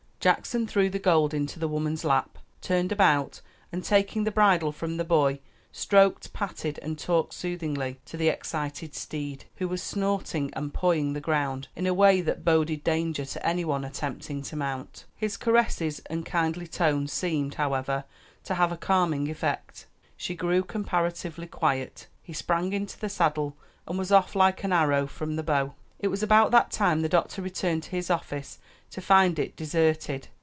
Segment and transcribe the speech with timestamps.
[0.21, 4.97] Jackson threw the gold into the woman's lap, turned about and taking the bridle from
[4.97, 5.39] the boy,
[5.71, 11.19] stroked, patted, and talked soothingly to the excited steed, who was snorting and pawing the
[11.19, 15.05] ground in a way that boded danger to any one attempting to mount.
[15.15, 18.03] His caresses and kindly tones seemed, however,
[18.43, 23.57] to have a calming effect; she grew comparatively quiet, he sprang into the saddle
[23.87, 25.73] and was off like an arrow from the bow.
[25.97, 28.57] It was about that time the doctor returned to his office
[28.89, 30.27] to find it deserted.